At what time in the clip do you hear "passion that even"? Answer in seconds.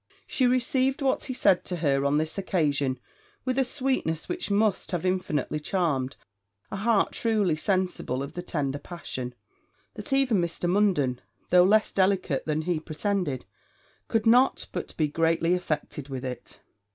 8.79-10.41